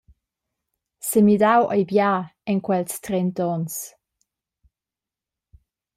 Semidau 1.07 1.61
ei 1.75 1.83
bia 1.91 2.09
en 2.51 2.57
quels 2.67 2.93
trent’onns. 3.05 3.75